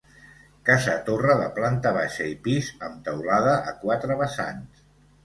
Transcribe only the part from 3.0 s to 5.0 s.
teulada a quatre vessants.